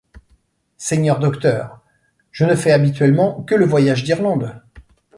[0.77, 1.79] Seigneur docteur,
[2.31, 4.59] je ne fais habituellement que le voyage d’Irlande.